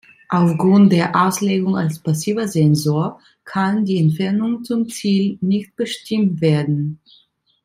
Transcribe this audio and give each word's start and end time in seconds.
Aufgrund 0.29 0.91
der 0.93 1.15
Auslegung 1.15 1.77
als 1.77 1.99
passiver 1.99 2.47
Sensor 2.47 3.21
kann 3.45 3.85
die 3.85 3.99
Entfernung 3.99 4.63
zum 4.63 4.89
Ziel 4.89 5.37
nicht 5.41 5.75
bestimmt 5.75 6.41
werden. 6.41 6.99